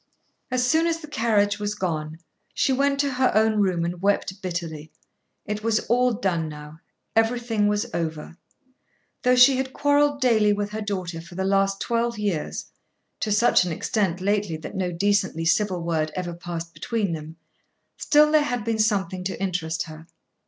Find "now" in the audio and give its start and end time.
6.49-6.79